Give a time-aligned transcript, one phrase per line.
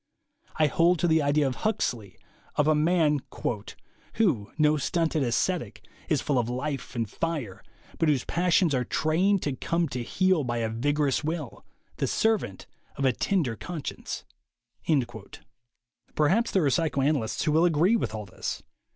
[0.55, 2.17] I hold to the ideal of Huxley,
[2.55, 3.19] of a man
[4.15, 7.61] "who, no stunted ascetic, is full of life and fire,
[7.99, 11.63] but whose passions are trained to come to heel by a vigorous will,
[11.97, 14.23] the servant of a tender conscience."
[16.15, 18.63] Perhaps there are psychoanalysts who will agree with all this.